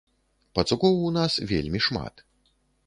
Пацукоў 0.59 0.97
у 1.11 1.13
нас 1.21 1.33
вельмі 1.53 1.79
шмат. 1.91 2.15